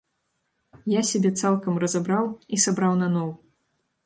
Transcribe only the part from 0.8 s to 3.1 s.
Я сябе цалкам разабраў і сабраў